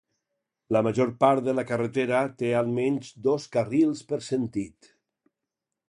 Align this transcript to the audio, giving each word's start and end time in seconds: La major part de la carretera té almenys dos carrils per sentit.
La 0.75 0.79
major 0.87 1.11
part 1.23 1.43
de 1.49 1.53
la 1.59 1.65
carretera 1.73 2.23
té 2.41 2.51
almenys 2.63 3.13
dos 3.29 3.47
carrils 3.59 4.05
per 4.11 4.23
sentit. 4.33 4.95